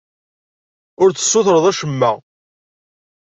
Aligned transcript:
Ur 1.01 1.09
d-tessutreḍ 1.11 1.65
acemma. 1.71 2.11